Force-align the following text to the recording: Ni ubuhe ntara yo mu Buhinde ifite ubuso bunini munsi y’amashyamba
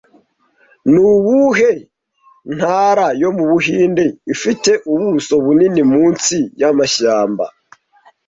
Ni 0.91 0.99
ubuhe 1.13 1.71
ntara 2.55 3.07
yo 3.21 3.29
mu 3.35 3.43
Buhinde 3.51 4.05
ifite 4.33 4.71
ubuso 4.93 5.33
bunini 5.45 5.81
munsi 5.93 6.35
y’amashyamba 6.61 7.45